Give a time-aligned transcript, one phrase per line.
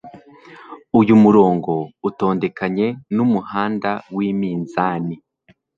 [0.99, 1.71] uyu murongo
[2.09, 5.15] utondekanye n'umuhanda w'iminzani